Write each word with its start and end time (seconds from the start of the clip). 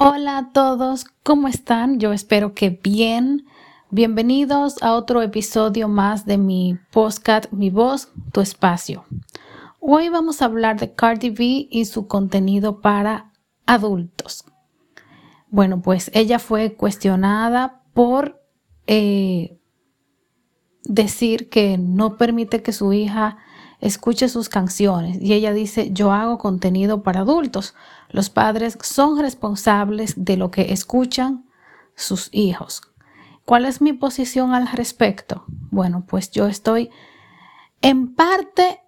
Hola 0.00 0.38
a 0.38 0.52
todos, 0.52 1.06
¿cómo 1.24 1.48
están? 1.48 1.98
Yo 1.98 2.12
espero 2.12 2.54
que 2.54 2.70
bien. 2.70 3.46
Bienvenidos 3.90 4.80
a 4.80 4.94
otro 4.94 5.22
episodio 5.22 5.88
más 5.88 6.24
de 6.24 6.38
mi 6.38 6.78
podcast 6.92 7.50
Mi 7.50 7.70
voz, 7.70 8.12
tu 8.30 8.40
espacio. 8.40 9.06
Hoy 9.80 10.08
vamos 10.08 10.40
a 10.40 10.44
hablar 10.44 10.78
de 10.78 10.94
Cardi 10.94 11.30
B 11.30 11.66
y 11.68 11.84
su 11.86 12.06
contenido 12.06 12.80
para 12.80 13.32
adultos. 13.66 14.44
Bueno, 15.48 15.82
pues 15.82 16.12
ella 16.14 16.38
fue 16.38 16.74
cuestionada 16.74 17.82
por 17.92 18.40
eh, 18.86 19.58
decir 20.84 21.48
que 21.48 21.76
no 21.76 22.16
permite 22.16 22.62
que 22.62 22.72
su 22.72 22.92
hija 22.92 23.38
escuche 23.80 24.28
sus 24.28 24.48
canciones 24.48 25.18
y 25.20 25.34
ella 25.34 25.52
dice, 25.52 25.90
yo 25.92 26.12
hago 26.12 26.38
contenido 26.38 27.02
para 27.02 27.20
adultos. 27.20 27.74
Los 28.10 28.30
padres 28.30 28.78
son 28.82 29.18
responsables 29.18 30.14
de 30.16 30.36
lo 30.36 30.50
que 30.50 30.72
escuchan 30.72 31.46
sus 31.94 32.28
hijos. 32.32 32.82
¿Cuál 33.44 33.64
es 33.64 33.80
mi 33.80 33.92
posición 33.92 34.52
al 34.52 34.68
respecto? 34.68 35.44
Bueno, 35.70 36.04
pues 36.06 36.30
yo 36.30 36.46
estoy 36.46 36.90
en 37.80 38.14
parte 38.14 38.80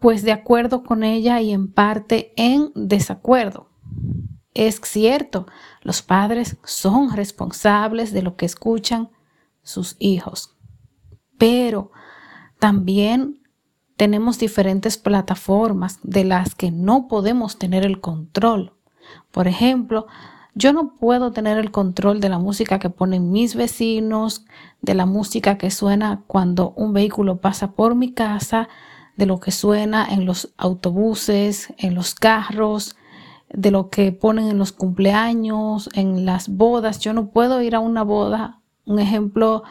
pues 0.00 0.22
de 0.22 0.32
acuerdo 0.32 0.82
con 0.82 1.04
ella 1.04 1.40
y 1.40 1.52
en 1.52 1.70
parte 1.70 2.32
en 2.36 2.72
desacuerdo. 2.74 3.68
Es 4.54 4.80
cierto, 4.82 5.46
los 5.82 6.02
padres 6.02 6.56
son 6.64 7.14
responsables 7.14 8.12
de 8.12 8.22
lo 8.22 8.36
que 8.36 8.46
escuchan 8.46 9.10
sus 9.62 9.96
hijos, 9.98 10.56
pero 11.38 11.92
también 12.60 13.40
tenemos 13.96 14.38
diferentes 14.38 14.96
plataformas 14.96 15.98
de 16.02 16.24
las 16.24 16.54
que 16.54 16.70
no 16.70 17.08
podemos 17.08 17.58
tener 17.58 17.84
el 17.84 18.00
control. 18.00 18.72
Por 19.32 19.48
ejemplo, 19.48 20.06
yo 20.54 20.72
no 20.72 20.94
puedo 20.94 21.32
tener 21.32 21.58
el 21.58 21.70
control 21.70 22.20
de 22.20 22.28
la 22.28 22.38
música 22.38 22.78
que 22.78 22.90
ponen 22.90 23.32
mis 23.32 23.54
vecinos, 23.54 24.44
de 24.80 24.94
la 24.94 25.06
música 25.06 25.58
que 25.58 25.70
suena 25.70 26.22
cuando 26.26 26.72
un 26.76 26.92
vehículo 26.92 27.40
pasa 27.40 27.72
por 27.72 27.94
mi 27.94 28.12
casa, 28.12 28.68
de 29.16 29.26
lo 29.26 29.38
que 29.38 29.50
suena 29.50 30.06
en 30.10 30.24
los 30.24 30.52
autobuses, 30.56 31.74
en 31.76 31.94
los 31.94 32.14
carros, 32.14 32.96
de 33.52 33.70
lo 33.70 33.90
que 33.90 34.12
ponen 34.12 34.48
en 34.48 34.58
los 34.58 34.72
cumpleaños, 34.72 35.88
en 35.92 36.24
las 36.24 36.48
bodas. 36.48 37.00
Yo 37.00 37.12
no 37.12 37.28
puedo 37.30 37.60
ir 37.60 37.74
a 37.74 37.80
una 37.80 38.02
boda, 38.02 38.60
un 38.86 38.98
ejemplo 38.98 39.62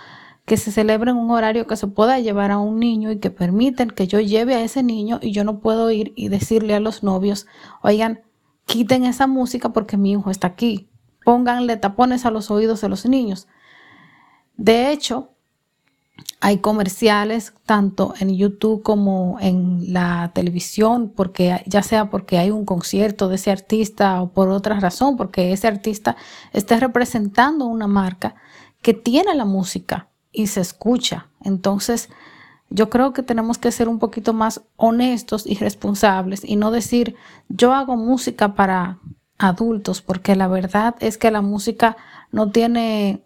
que 0.49 0.57
se 0.57 0.71
celebre 0.71 1.11
en 1.11 1.17
un 1.17 1.29
horario 1.29 1.67
que 1.67 1.75
se 1.75 1.85
pueda 1.85 2.19
llevar 2.19 2.49
a 2.49 2.57
un 2.57 2.79
niño 2.79 3.11
y 3.11 3.19
que 3.19 3.29
permiten 3.29 3.91
que 3.91 4.07
yo 4.07 4.19
lleve 4.19 4.55
a 4.55 4.63
ese 4.63 4.81
niño 4.81 5.19
y 5.21 5.31
yo 5.31 5.43
no 5.43 5.59
puedo 5.59 5.91
ir 5.91 6.11
y 6.15 6.29
decirle 6.29 6.73
a 6.73 6.79
los 6.79 7.03
novios, 7.03 7.45
oigan, 7.83 8.23
quiten 8.65 9.05
esa 9.05 9.27
música 9.27 9.69
porque 9.69 9.95
mi 9.95 10.13
hijo 10.13 10.31
está 10.31 10.47
aquí. 10.47 10.89
Pónganle 11.23 11.77
tapones 11.77 12.25
a 12.25 12.31
los 12.31 12.49
oídos 12.49 12.81
de 12.81 12.89
los 12.89 13.05
niños. 13.05 13.47
De 14.57 14.91
hecho, 14.91 15.29
hay 16.41 16.57
comerciales 16.57 17.53
tanto 17.67 18.15
en 18.19 18.35
YouTube 18.35 18.81
como 18.81 19.37
en 19.39 19.93
la 19.93 20.31
televisión, 20.33 21.13
porque 21.15 21.61
ya 21.67 21.83
sea 21.83 22.09
porque 22.09 22.39
hay 22.39 22.49
un 22.49 22.65
concierto 22.65 23.27
de 23.27 23.35
ese 23.35 23.51
artista 23.51 24.19
o 24.19 24.31
por 24.31 24.49
otra 24.49 24.79
razón, 24.79 25.15
porque 25.15 25.51
ese 25.53 25.67
artista 25.67 26.17
esté 26.53 26.79
representando 26.79 27.67
una 27.67 27.85
marca 27.85 28.33
que 28.81 28.95
tiene 28.95 29.35
la 29.35 29.45
música 29.45 30.09
y 30.39 30.47
se 30.47 30.61
escucha. 30.61 31.27
Entonces, 31.43 32.09
yo 32.69 32.89
creo 32.89 33.11
que 33.11 33.23
tenemos 33.23 33.57
que 33.57 33.73
ser 33.73 33.89
un 33.89 33.99
poquito 33.99 34.33
más 34.33 34.61
honestos 34.77 35.45
y 35.45 35.55
responsables 35.55 36.45
y 36.45 36.55
no 36.55 36.71
decir 36.71 37.15
yo 37.49 37.73
hago 37.73 37.97
música 37.97 38.55
para 38.55 38.99
adultos, 39.37 40.01
porque 40.01 40.37
la 40.37 40.47
verdad 40.47 40.95
es 40.99 41.17
que 41.17 41.29
la 41.29 41.41
música 41.41 41.97
no 42.31 42.51
tiene 42.51 43.21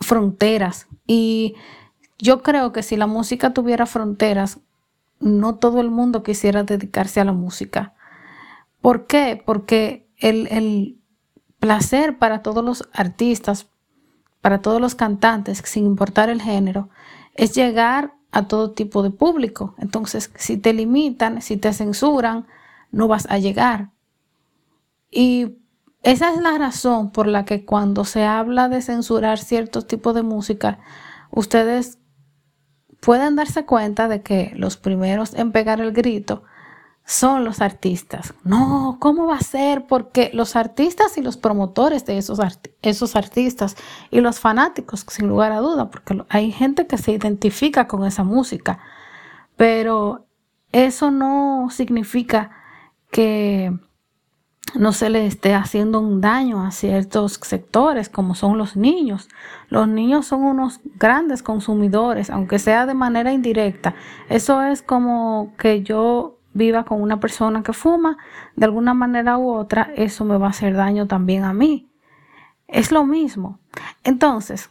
fronteras 0.00 0.88
y 1.06 1.54
yo 2.18 2.42
creo 2.42 2.72
que 2.72 2.82
si 2.82 2.96
la 2.96 3.06
música 3.06 3.54
tuviera 3.54 3.86
fronteras, 3.86 4.58
no 5.20 5.54
todo 5.54 5.80
el 5.80 5.90
mundo 5.90 6.24
quisiera 6.24 6.64
dedicarse 6.64 7.20
a 7.20 7.24
la 7.24 7.32
música. 7.32 7.94
¿Por 8.80 9.06
qué? 9.06 9.40
Porque 9.44 10.08
el, 10.18 10.48
el 10.48 10.98
placer 11.60 12.18
para 12.18 12.42
todos 12.42 12.64
los 12.64 12.88
artistas, 12.92 13.68
para 14.46 14.62
todos 14.62 14.80
los 14.80 14.94
cantantes, 14.94 15.60
sin 15.64 15.86
importar 15.86 16.30
el 16.30 16.40
género, 16.40 16.88
es 17.34 17.52
llegar 17.56 18.14
a 18.30 18.46
todo 18.46 18.70
tipo 18.70 19.02
de 19.02 19.10
público. 19.10 19.74
Entonces, 19.76 20.30
si 20.36 20.56
te 20.56 20.72
limitan, 20.72 21.42
si 21.42 21.56
te 21.56 21.72
censuran, 21.72 22.46
no 22.92 23.08
vas 23.08 23.26
a 23.28 23.38
llegar. 23.38 23.90
Y 25.10 25.56
esa 26.04 26.32
es 26.32 26.40
la 26.40 26.56
razón 26.58 27.10
por 27.10 27.26
la 27.26 27.44
que 27.44 27.64
cuando 27.64 28.04
se 28.04 28.24
habla 28.24 28.68
de 28.68 28.82
censurar 28.82 29.40
ciertos 29.40 29.88
tipos 29.88 30.14
de 30.14 30.22
música, 30.22 30.78
ustedes 31.32 31.98
pueden 33.00 33.34
darse 33.34 33.64
cuenta 33.64 34.06
de 34.06 34.22
que 34.22 34.52
los 34.54 34.76
primeros 34.76 35.34
en 35.34 35.50
pegar 35.50 35.80
el 35.80 35.90
grito 35.90 36.44
son 37.06 37.44
los 37.44 37.60
artistas. 37.60 38.34
No, 38.42 38.96
¿cómo 38.98 39.26
va 39.26 39.36
a 39.36 39.40
ser? 39.40 39.86
Porque 39.86 40.30
los 40.34 40.56
artistas 40.56 41.16
y 41.16 41.22
los 41.22 41.36
promotores 41.36 42.04
de 42.04 42.18
esos, 42.18 42.40
esos 42.82 43.14
artistas 43.14 43.76
y 44.10 44.20
los 44.20 44.40
fanáticos, 44.40 45.06
sin 45.08 45.28
lugar 45.28 45.52
a 45.52 45.60
duda, 45.60 45.88
porque 45.88 46.24
hay 46.28 46.50
gente 46.50 46.88
que 46.88 46.98
se 46.98 47.12
identifica 47.12 47.86
con 47.86 48.04
esa 48.04 48.24
música, 48.24 48.80
pero 49.56 50.26
eso 50.72 51.12
no 51.12 51.68
significa 51.70 52.50
que 53.12 53.72
no 54.74 54.92
se 54.92 55.08
le 55.08 55.26
esté 55.26 55.54
haciendo 55.54 56.00
un 56.00 56.20
daño 56.20 56.66
a 56.66 56.72
ciertos 56.72 57.34
sectores 57.40 58.08
como 58.08 58.34
son 58.34 58.58
los 58.58 58.76
niños. 58.76 59.28
Los 59.68 59.86
niños 59.86 60.26
son 60.26 60.42
unos 60.42 60.80
grandes 60.96 61.44
consumidores, 61.44 62.30
aunque 62.30 62.58
sea 62.58 62.84
de 62.84 62.94
manera 62.94 63.32
indirecta. 63.32 63.94
Eso 64.28 64.60
es 64.60 64.82
como 64.82 65.54
que 65.56 65.82
yo 65.84 66.35
viva 66.56 66.84
con 66.84 67.02
una 67.02 67.20
persona 67.20 67.62
que 67.62 67.72
fuma, 67.72 68.16
de 68.56 68.64
alguna 68.64 68.94
manera 68.94 69.38
u 69.38 69.50
otra, 69.50 69.90
eso 69.94 70.24
me 70.24 70.38
va 70.38 70.46
a 70.46 70.50
hacer 70.50 70.74
daño 70.74 71.06
también 71.06 71.44
a 71.44 71.52
mí. 71.52 71.88
Es 72.66 72.90
lo 72.90 73.04
mismo. 73.04 73.58
Entonces, 74.02 74.70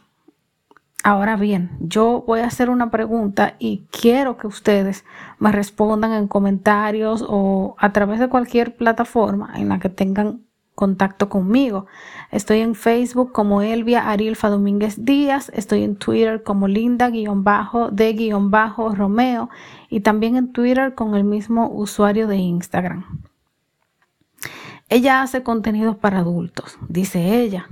ahora 1.04 1.36
bien, 1.36 1.70
yo 1.80 2.24
voy 2.26 2.40
a 2.40 2.46
hacer 2.46 2.70
una 2.70 2.90
pregunta 2.90 3.54
y 3.58 3.86
quiero 3.90 4.36
que 4.36 4.48
ustedes 4.48 5.04
me 5.38 5.52
respondan 5.52 6.12
en 6.12 6.26
comentarios 6.26 7.24
o 7.26 7.76
a 7.78 7.92
través 7.92 8.18
de 8.18 8.28
cualquier 8.28 8.76
plataforma 8.76 9.52
en 9.54 9.68
la 9.68 9.78
que 9.78 9.88
tengan 9.88 10.45
contacto 10.76 11.28
conmigo. 11.28 11.86
Estoy 12.30 12.60
en 12.60 12.76
Facebook 12.76 13.32
como 13.32 13.62
Elvia 13.62 14.08
Arilfa 14.08 14.48
Domínguez 14.48 15.04
Díaz, 15.04 15.50
estoy 15.54 15.82
en 15.82 15.96
Twitter 15.96 16.44
como 16.44 16.68
Linda-de-Romeo 16.68 19.50
y 19.88 20.00
también 20.00 20.36
en 20.36 20.52
Twitter 20.52 20.94
con 20.94 21.16
el 21.16 21.24
mismo 21.24 21.68
usuario 21.68 22.28
de 22.28 22.36
Instagram. 22.36 23.24
Ella 24.88 25.22
hace 25.22 25.42
contenido 25.42 25.98
para 25.98 26.20
adultos, 26.20 26.78
dice 26.88 27.40
ella. 27.40 27.66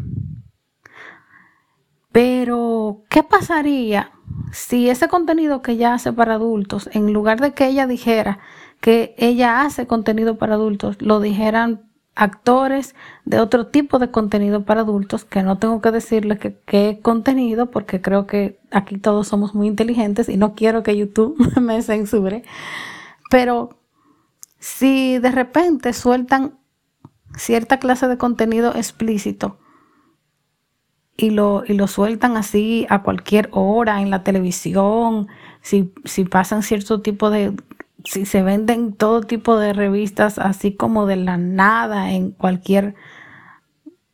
Pero, 2.10 3.02
¿qué 3.10 3.22
pasaría 3.22 4.10
si 4.50 4.88
ese 4.88 5.08
contenido 5.08 5.62
que 5.62 5.72
ella 5.72 5.94
hace 5.94 6.12
para 6.12 6.34
adultos, 6.34 6.88
en 6.92 7.12
lugar 7.12 7.40
de 7.40 7.52
que 7.52 7.66
ella 7.66 7.86
dijera 7.86 8.38
que 8.80 9.14
ella 9.18 9.62
hace 9.62 9.86
contenido 9.86 10.38
para 10.38 10.54
adultos, 10.54 11.00
lo 11.00 11.20
dijeran 11.20 11.93
actores 12.14 12.94
de 13.24 13.40
otro 13.40 13.66
tipo 13.66 13.98
de 13.98 14.10
contenido 14.10 14.64
para 14.64 14.82
adultos, 14.82 15.24
que 15.24 15.42
no 15.42 15.58
tengo 15.58 15.80
que 15.80 15.90
decirles 15.90 16.38
qué 16.64 17.00
contenido, 17.02 17.70
porque 17.70 18.00
creo 18.00 18.26
que 18.26 18.60
aquí 18.70 18.98
todos 18.98 19.28
somos 19.28 19.54
muy 19.54 19.66
inteligentes 19.66 20.28
y 20.28 20.36
no 20.36 20.54
quiero 20.54 20.82
que 20.82 20.96
YouTube 20.96 21.36
me 21.60 21.82
censure. 21.82 22.44
Pero 23.30 23.78
si 24.58 25.18
de 25.18 25.30
repente 25.30 25.92
sueltan 25.92 26.58
cierta 27.36 27.78
clase 27.78 28.06
de 28.06 28.16
contenido 28.16 28.74
explícito 28.74 29.58
y 31.16 31.30
lo, 31.30 31.64
y 31.66 31.74
lo 31.74 31.88
sueltan 31.88 32.36
así 32.36 32.86
a 32.88 33.02
cualquier 33.02 33.48
hora 33.52 34.00
en 34.00 34.10
la 34.10 34.22
televisión, 34.22 35.28
si, 35.62 35.92
si 36.04 36.24
pasan 36.24 36.62
cierto 36.62 37.00
tipo 37.02 37.30
de 37.30 37.54
si 38.04 38.26
se 38.26 38.42
venden 38.42 38.92
todo 38.92 39.22
tipo 39.22 39.58
de 39.58 39.72
revistas 39.72 40.38
así 40.38 40.76
como 40.76 41.06
de 41.06 41.16
la 41.16 41.36
nada 41.36 42.12
en 42.12 42.30
cualquier 42.30 42.94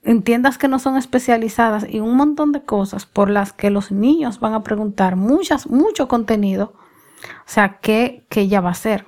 en 0.02 0.22
tiendas 0.22 0.56
que 0.56 0.68
no 0.68 0.78
son 0.78 0.96
especializadas 0.96 1.86
y 1.88 2.00
un 2.00 2.16
montón 2.16 2.52
de 2.52 2.62
cosas 2.62 3.04
por 3.04 3.28
las 3.28 3.52
que 3.52 3.70
los 3.70 3.92
niños 3.92 4.40
van 4.40 4.54
a 4.54 4.62
preguntar 4.62 5.16
muchas 5.16 5.66
mucho 5.66 6.08
contenido 6.08 6.74
o 7.24 7.46
sea 7.46 7.78
qué 7.80 8.26
ella 8.30 8.60
va 8.60 8.68
a 8.68 8.72
hacer 8.72 9.06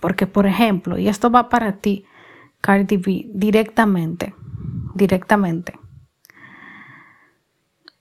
porque 0.00 0.26
por 0.26 0.46
ejemplo 0.46 0.96
y 0.96 1.08
esto 1.08 1.30
va 1.30 1.48
para 1.48 1.78
ti 1.78 2.04
Cardi 2.60 2.96
B 2.96 3.26
directamente 3.32 4.34
directamente 4.94 5.78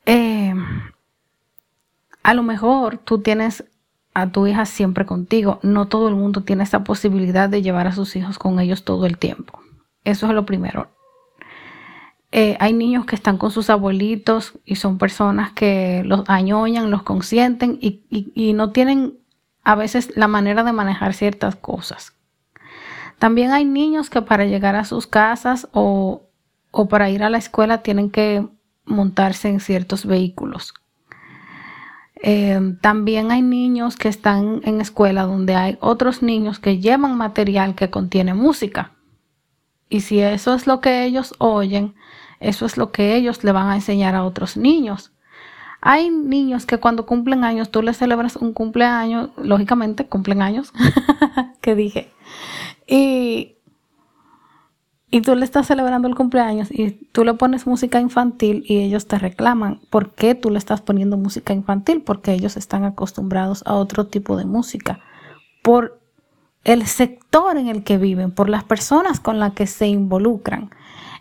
eh, 0.06 0.54
a 2.22 2.34
lo 2.34 2.44
mejor 2.44 3.00
tú 3.00 3.20
tienes 3.20 3.66
a 4.16 4.32
tu 4.32 4.48
hija 4.48 4.66
siempre 4.66 5.06
contigo. 5.06 5.60
No 5.62 5.88
todo 5.88 6.08
el 6.08 6.16
mundo 6.16 6.42
tiene 6.42 6.64
esa 6.64 6.84
posibilidad 6.84 7.50
de 7.50 7.62
llevar 7.62 7.86
a 7.86 7.92
sus 7.92 8.16
hijos 8.16 8.40
con 8.40 8.60
ellos 8.60 8.86
todo 8.86 9.06
el 9.06 9.18
tiempo. 9.18 9.60
Eso 10.06 10.28
es 10.28 10.34
lo 10.34 10.46
primero. 10.46 10.88
Eh, 12.32 12.56
hay 12.60 12.74
niños 12.74 13.06
que 13.06 13.16
están 13.16 13.38
con 13.38 13.52
sus 13.52 13.70
abuelitos 13.70 14.54
y 14.66 14.78
son 14.78 14.98
personas 14.98 15.52
que 15.52 16.02
los 16.06 16.24
añoñan, 16.28 16.92
los 16.92 17.04
consienten 17.04 17.78
y, 17.82 18.54
no 18.54 18.72
tienen 18.72 19.20
a 19.64 19.76
veces 19.76 20.16
la 20.16 20.28
manera 20.28 20.64
de 20.64 20.72
manejar 20.72 21.14
ciertas 21.14 21.56
cosas. 21.58 22.14
También 23.20 23.52
hay 23.52 23.66
niños 23.66 24.10
que 24.10 24.22
para 24.22 24.46
llegar 24.46 24.76
a 24.76 24.86
sus 24.86 25.08
casas 25.08 25.68
o, 25.74 26.24
o 26.72 26.88
para 26.88 27.10
ir 27.10 27.22
a 27.22 27.30
la 27.30 27.38
escuela 27.38 27.84
tienen 27.84 28.10
que 28.10 28.48
montarse 28.86 29.50
en 29.50 29.60
ciertos 29.60 30.06
vehículos. 30.06 30.74
Eh, 32.22 32.60
también 32.82 33.32
hay 33.32 33.42
niños 33.42 33.98
que 33.98 34.08
están 34.08 34.62
en 34.64 34.82
escuela 34.82 35.24
donde 35.24 35.56
hay 35.56 35.78
otros 35.82 36.22
niños 36.22 36.60
que 36.60 36.80
llevan 36.80 37.18
material 37.18 37.76
que 37.76 37.90
contiene 37.90 38.34
música. 38.34 38.94
Y 39.90 40.02
si 40.02 40.20
eso 40.20 40.54
es 40.54 40.66
lo 40.66 40.82
que 40.82 41.04
ellos 41.04 41.36
oyen, 41.38 41.96
eso 42.40 42.66
es 42.66 42.78
lo 42.78 42.92
que 42.92 43.16
ellos 43.16 43.44
le 43.44 43.52
van 43.52 43.70
a 43.70 43.76
enseñar 43.76 44.16
a 44.16 44.24
otros 44.24 44.58
niños. 44.58 45.12
Hay 45.82 46.10
niños 46.10 46.66
que 46.66 46.80
cuando 46.80 47.06
cumplen 47.06 47.44
años, 47.44 47.70
tú 47.70 47.84
les 47.84 47.98
celebras 47.98 48.38
un 48.38 48.54
cumpleaños, 48.54 49.30
lógicamente 49.38 50.08
cumplen 50.08 50.42
años, 50.42 50.74
que 51.62 51.76
dije, 51.76 52.12
y 52.88 53.56
y 55.16 55.22
tú 55.22 55.34
le 55.34 55.46
estás 55.46 55.68
celebrando 55.68 56.10
el 56.10 56.16
cumpleaños 56.16 56.70
y 56.70 56.92
tú 56.92 57.24
le 57.24 57.34
pones 57.36 57.66
música 57.66 58.02
infantil 58.02 58.66
y 58.68 58.80
ellos 58.80 59.08
te 59.08 59.18
reclaman. 59.18 59.80
¿Por 59.90 60.14
qué 60.14 60.36
tú 60.36 60.50
le 60.50 60.58
estás 60.58 60.82
poniendo 60.82 61.16
música 61.16 61.54
infantil? 61.54 62.02
Porque 62.02 62.34
ellos 62.34 62.58
están 62.58 62.84
acostumbrados 62.84 63.64
a 63.66 63.76
otro 63.76 64.08
tipo 64.08 64.36
de 64.36 64.44
música. 64.44 65.00
Por 65.64 66.02
el 66.66 66.86
sector 66.86 67.56
en 67.56 67.70
el 67.70 67.86
que 67.86 67.98
viven, 67.98 68.32
por 68.32 68.50
las 68.50 68.66
personas 68.66 69.22
con 69.22 69.40
las 69.40 69.54
que 69.54 69.68
se 69.68 69.88
involucran. 69.88 70.70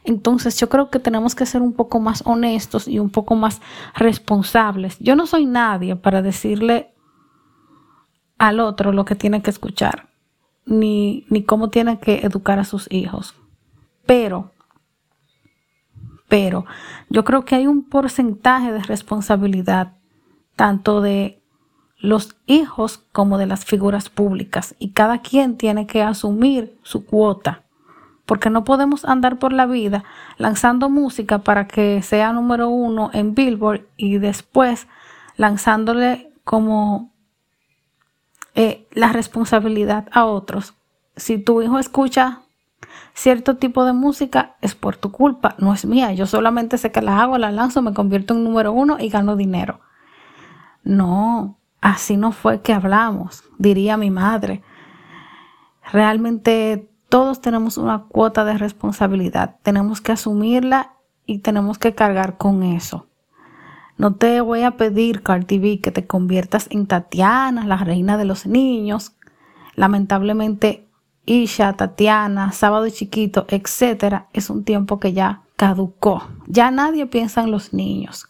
Entonces 0.02 0.58
yo 0.58 0.68
creo 0.68 0.90
que 0.90 0.98
tenemos 0.98 1.36
que 1.36 1.46
ser 1.46 1.62
un 1.62 1.72
poco 1.72 2.00
más 2.00 2.24
honestos 2.26 2.88
y 2.88 2.98
un 2.98 3.10
poco 3.10 3.36
más 3.36 3.60
responsables. 3.94 4.98
Yo 4.98 5.14
no 5.14 5.28
soy 5.28 5.46
nadie 5.46 5.94
para 5.94 6.20
decirle 6.20 6.92
al 8.38 8.58
otro 8.58 8.90
lo 8.90 9.04
que 9.04 9.14
tiene 9.14 9.40
que 9.40 9.50
escuchar, 9.50 10.08
ni, 10.66 11.26
ni 11.30 11.44
cómo 11.44 11.70
tiene 11.70 12.00
que 12.00 12.26
educar 12.26 12.58
a 12.58 12.64
sus 12.64 12.90
hijos. 12.90 13.36
Pero, 14.06 14.52
pero 16.28 16.66
yo 17.08 17.24
creo 17.24 17.44
que 17.44 17.54
hay 17.54 17.66
un 17.66 17.84
porcentaje 17.88 18.72
de 18.72 18.82
responsabilidad 18.82 19.94
tanto 20.56 21.00
de 21.00 21.42
los 21.98 22.36
hijos 22.46 22.98
como 23.12 23.38
de 23.38 23.46
las 23.46 23.64
figuras 23.64 24.08
públicas 24.10 24.74
y 24.78 24.90
cada 24.90 25.18
quien 25.18 25.56
tiene 25.56 25.86
que 25.86 26.02
asumir 26.02 26.78
su 26.82 27.06
cuota 27.06 27.64
porque 28.26 28.50
no 28.50 28.64
podemos 28.64 29.04
andar 29.04 29.38
por 29.38 29.52
la 29.52 29.66
vida 29.66 30.04
lanzando 30.38 30.88
música 30.88 31.38
para 31.38 31.66
que 31.66 32.02
sea 32.02 32.32
número 32.32 32.68
uno 32.68 33.10
en 33.12 33.34
Billboard 33.34 33.86
y 33.96 34.18
después 34.18 34.86
lanzándole 35.36 36.32
como 36.44 37.10
eh, 38.54 38.86
la 38.92 39.12
responsabilidad 39.12 40.08
a 40.12 40.26
otros. 40.26 40.74
Si 41.16 41.38
tu 41.38 41.60
hijo 41.62 41.78
escucha 41.78 42.42
cierto 43.14 43.56
tipo 43.56 43.84
de 43.84 43.92
música 43.92 44.56
es 44.60 44.74
por 44.74 44.96
tu 44.96 45.12
culpa, 45.12 45.54
no 45.58 45.72
es 45.72 45.84
mía. 45.84 46.12
Yo 46.12 46.26
solamente 46.26 46.78
sé 46.78 46.92
que 46.92 47.02
la 47.02 47.22
hago, 47.22 47.38
la 47.38 47.52
lanzo, 47.52 47.82
me 47.82 47.94
convierto 47.94 48.34
en 48.34 48.44
número 48.44 48.72
uno 48.72 48.96
y 48.98 49.08
gano 49.08 49.36
dinero. 49.36 49.80
No, 50.82 51.58
así 51.80 52.16
no 52.16 52.32
fue 52.32 52.60
que 52.60 52.72
hablamos, 52.72 53.44
diría 53.58 53.96
mi 53.96 54.10
madre. 54.10 54.62
Realmente 55.92 56.90
todos 57.08 57.40
tenemos 57.40 57.78
una 57.78 58.04
cuota 58.04 58.44
de 58.44 58.58
responsabilidad, 58.58 59.56
tenemos 59.62 60.00
que 60.00 60.12
asumirla 60.12 60.94
y 61.26 61.38
tenemos 61.38 61.78
que 61.78 61.94
cargar 61.94 62.36
con 62.36 62.62
eso. 62.62 63.06
No 63.96 64.14
te 64.14 64.40
voy 64.40 64.62
a 64.62 64.72
pedir, 64.72 65.22
Cardi 65.22 65.58
B, 65.58 65.80
que 65.80 65.92
te 65.92 66.06
conviertas 66.06 66.66
en 66.70 66.86
Tatiana, 66.86 67.64
la 67.64 67.76
reina 67.76 68.16
de 68.16 68.24
los 68.24 68.44
niños. 68.44 69.12
Lamentablemente 69.76 70.83
Isha, 71.26 71.72
Tatiana, 71.74 72.52
Sábado 72.52 72.88
Chiquito, 72.90 73.46
etcétera, 73.48 74.28
es 74.32 74.50
un 74.50 74.64
tiempo 74.64 75.00
que 75.00 75.12
ya 75.12 75.42
caducó. 75.56 76.22
Ya 76.46 76.70
nadie 76.70 77.06
piensa 77.06 77.42
en 77.42 77.50
los 77.50 77.72
niños. 77.72 78.26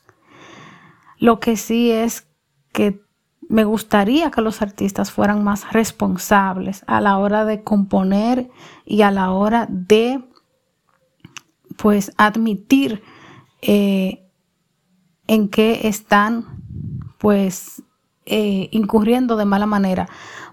Lo 1.18 1.40
que 1.40 1.56
sí 1.56 1.90
es 1.90 2.26
que 2.72 3.02
me 3.48 3.64
gustaría 3.64 4.30
que 4.30 4.40
los 4.40 4.62
artistas 4.62 5.10
fueran 5.10 5.44
más 5.44 5.72
responsables 5.72 6.84
a 6.86 7.00
la 7.00 7.18
hora 7.18 7.44
de 7.44 7.62
componer 7.62 8.50
y 8.84 9.02
a 9.02 9.10
la 9.10 9.32
hora 9.32 9.66
de 9.68 10.24
pues 11.76 12.12
admitir 12.16 13.02
eh, 13.62 14.28
en 15.26 15.48
qué 15.48 15.88
están 15.88 16.62
pues 17.18 17.82
eh, 18.26 18.68
incurriendo 18.72 19.36
de 19.36 19.44
mala 19.44 19.66
manera 19.66 20.08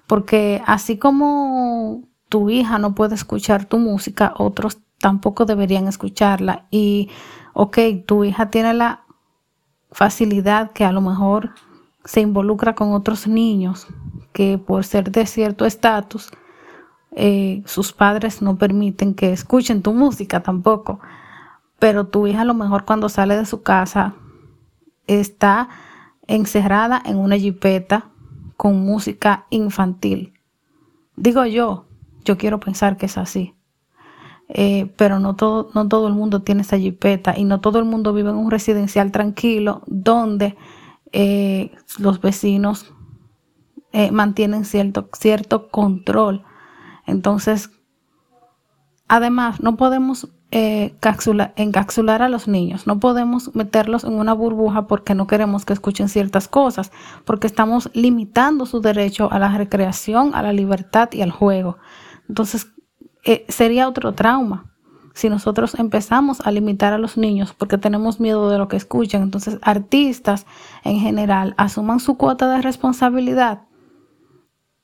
porque 0.08 0.62
así 0.66 0.98
como 0.98 2.04
tu 2.32 2.50
hija 2.50 2.80
no 2.80 2.96
puede 2.96 3.16
escuchar 3.16 3.66
tu 3.66 3.78
música, 3.78 4.34
otros 4.38 4.80
tampoco 5.00 5.44
deberían 5.44 5.90
escucharla. 5.90 6.66
Y, 6.72 7.10
ok, 7.52 7.78
tu 8.06 8.24
hija 8.24 8.50
tiene 8.50 8.74
la 8.74 9.04
facilidad 9.92 10.72
que 10.72 10.86
a 10.86 10.94
lo 10.94 11.02
mejor 11.02 11.50
se 12.06 12.22
involucra 12.22 12.74
con 12.74 12.94
otros 12.94 13.28
niños 13.28 13.86
que 14.32 14.58
por 14.58 14.86
ser 14.86 15.12
de 15.12 15.26
cierto 15.26 15.66
estatus, 15.66 16.32
eh, 17.12 17.64
sus 17.66 17.92
padres 17.92 18.42
no 18.42 18.58
permiten 18.58 19.14
que 19.14 19.34
escuchen 19.34 19.82
tu 19.82 19.92
música 19.92 20.42
tampoco. 20.42 21.02
Pero 21.80 22.08
tu 22.08 22.28
hija 22.28 22.44
a 22.44 22.46
lo 22.46 22.54
mejor 22.54 22.86
cuando 22.86 23.10
sale 23.10 23.36
de 23.36 23.46
su 23.46 23.62
casa 23.62 24.14
está 25.06 25.68
encerrada 26.28 27.02
en 27.04 27.18
una 27.18 27.36
jipeta 27.36 28.06
con 28.56 28.86
música 28.86 29.48
infantil. 29.50 30.32
Digo 31.18 31.46
yo, 31.46 31.88
yo 32.24 32.38
quiero 32.38 32.60
pensar 32.60 32.98
que 32.98 33.08
es 33.08 33.18
así. 33.18 33.56
Eh, 34.54 34.92
pero 34.98 35.20
no 35.20 35.36
todo, 35.36 35.70
no 35.74 35.88
todo 35.88 36.10
el 36.10 36.14
mundo 36.14 36.42
tiene 36.42 36.64
esa 36.64 36.78
jipeta 36.78 37.38
y 37.38 37.46
no 37.46 37.62
todo 37.62 37.80
el 37.80 37.86
mundo 37.86 38.12
vive 38.12 38.32
en 38.32 38.36
un 38.36 38.52
residencial 38.52 39.14
tranquilo 39.14 39.82
donde 39.88 40.58
eh, 41.14 41.72
los 42.00 42.20
vecinos 42.20 42.94
eh, 43.94 44.12
mantienen 44.12 44.66
cierto, 44.66 45.10
cierto 45.14 45.70
control. 45.70 46.44
Entonces, 47.08 47.72
además, 49.08 49.62
no 49.62 49.78
podemos 49.78 50.30
encapsular 50.54 52.22
a 52.22 52.28
los 52.28 52.50
niños, 52.50 52.86
no 52.86 53.00
podemos 53.00 53.56
meterlos 53.56 54.04
en 54.04 54.16
una 54.16 54.34
burbuja 54.34 54.86
porque 54.86 55.16
no 55.16 55.26
queremos 55.26 55.64
que 55.64 55.72
escuchen 55.72 56.10
ciertas 56.10 56.50
cosas, 56.50 56.92
porque 57.24 57.48
estamos 57.48 57.90
limitando 57.94 58.66
su 58.66 58.82
derecho 58.82 59.32
a 59.32 59.40
la 59.40 59.58
recreación, 59.58 60.36
a 60.36 60.42
la 60.42 60.52
libertad 60.52 61.08
y 61.14 61.22
al 61.22 61.32
juego. 61.32 61.78
Entonces, 62.32 62.72
eh, 63.26 63.46
sería 63.50 63.90
otro 63.90 64.14
trauma 64.14 64.72
si 65.14 65.28
nosotros 65.28 65.78
empezamos 65.78 66.40
a 66.40 66.52
limitar 66.52 66.94
a 66.94 66.98
los 66.98 67.18
niños 67.18 67.54
porque 67.54 67.78
tenemos 67.78 68.22
miedo 68.22 68.50
de 68.50 68.58
lo 68.58 68.70
que 68.70 68.78
escuchan. 68.78 69.22
Entonces, 69.22 69.60
artistas 69.62 70.46
en 70.86 70.98
general 71.02 71.56
asuman 71.58 72.00
su 72.00 72.16
cuota 72.16 72.50
de 72.50 72.62
responsabilidad 72.62 73.64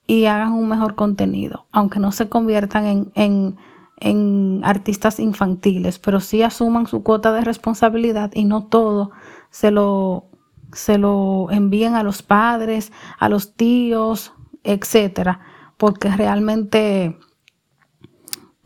y 0.07 0.25
hagan 0.25 0.51
un 0.51 0.67
mejor 0.67 0.95
contenido, 0.95 1.67
aunque 1.71 1.99
no 1.99 2.11
se 2.11 2.27
conviertan 2.27 3.11
en, 3.15 3.55
en 3.95 4.61
artistas 4.65 5.21
infantiles, 5.21 5.99
pero 5.99 6.19
sí 6.19 6.43
asuman 6.43 6.85
su 6.85 7.01
cuota 7.01 7.31
de 7.31 7.45
responsabilidad 7.45 8.31
y 8.33 8.43
no 8.43 8.65
todo 8.65 9.11
se 9.51 9.71
lo, 9.71 10.25
se 10.73 10.97
lo 10.97 11.49
envíen 11.49 11.95
a 11.95 12.03
los 12.03 12.23
padres, 12.23 12.91
a 13.17 13.29
los 13.29 13.53
tíos, 13.53 14.33
etcétera, 14.65 15.39
porque 15.77 16.09
realmente 16.09 17.17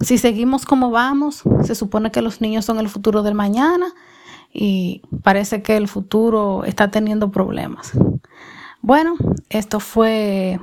si 0.02 0.18
seguimos 0.18 0.66
como 0.66 0.92
vamos, 0.92 1.44
se 1.64 1.76
supone 1.76 2.12
que 2.12 2.22
los 2.22 2.42
niños 2.42 2.66
son 2.66 2.80
el 2.80 2.90
futuro 2.90 3.24
del 3.24 3.36
mañana 3.36 3.88
y 4.54 5.02
parece 5.24 5.62
que 5.62 5.78
el 5.78 5.88
futuro 5.88 6.64
está 6.66 6.92
teniendo 6.92 7.32
problemas. 7.32 7.92
Bueno, 8.82 9.16
esto 9.50 9.80
fue 9.80 10.60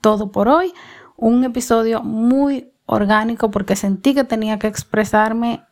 todo 0.00 0.30
por 0.30 0.48
hoy. 0.48 0.72
Un 1.16 1.44
episodio 1.44 2.02
muy 2.02 2.72
orgánico 2.86 3.50
porque 3.50 3.76
sentí 3.76 4.14
que 4.14 4.24
tenía 4.24 4.58
que 4.58 4.66
expresarme 4.66 5.64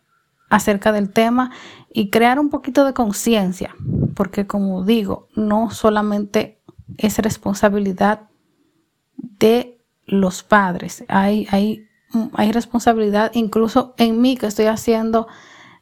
acerca 0.50 0.92
del 0.92 1.10
tema 1.10 1.50
y 1.92 2.10
crear 2.10 2.38
un 2.38 2.48
poquito 2.48 2.84
de 2.84 2.94
conciencia, 2.94 3.74
porque 4.14 4.46
como 4.46 4.84
digo, 4.84 5.28
no 5.34 5.70
solamente 5.70 6.62
es 6.96 7.18
responsabilidad 7.18 8.28
de 9.16 9.84
los 10.06 10.42
padres, 10.42 11.04
hay, 11.08 11.46
hay 11.50 11.87
hay 12.34 12.52
responsabilidad, 12.52 13.30
incluso 13.34 13.94
en 13.98 14.20
mí 14.20 14.36
que 14.36 14.46
estoy 14.46 14.66
haciendo 14.66 15.28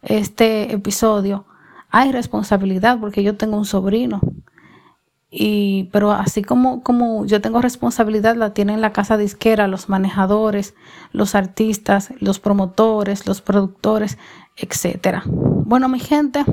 este 0.02 0.72
episodio, 0.72 1.46
hay 1.90 2.12
responsabilidad 2.12 2.98
porque 3.00 3.22
yo 3.22 3.36
tengo 3.36 3.56
un 3.56 3.64
sobrino 3.64 4.20
Y, 5.30 5.84
pero 5.92 6.12
así 6.12 6.42
como, 6.42 6.82
como 6.82 7.26
yo 7.26 7.40
tengo 7.40 7.60
responsabilidad, 7.60 8.36
la 8.36 8.54
tienen 8.54 8.80
la 8.80 8.92
casa 8.92 9.16
disquera, 9.16 9.66
los 9.66 9.88
manejadores, 9.88 10.74
los 11.12 11.34
artistas, 11.34 12.12
los 12.20 12.38
promotores, 12.38 13.26
los 13.26 13.40
productores, 13.42 14.18
etc. 14.56 15.22
Bueno, 15.26 15.88
mi 15.88 16.00
gente, 16.00 16.44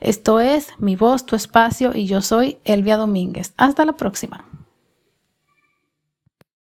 esto 0.00 0.40
es 0.40 0.68
mi 0.78 0.96
voz, 0.96 1.26
tu 1.26 1.36
espacio 1.36 1.92
y 1.94 2.06
yo 2.06 2.22
soy 2.22 2.58
Elvia 2.64 2.96
Domínguez. 2.96 3.52
Hasta 3.58 3.84
la 3.84 3.92
próxima. 3.92 4.44